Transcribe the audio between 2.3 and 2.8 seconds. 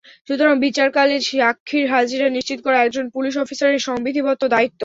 নিশ্চিত করা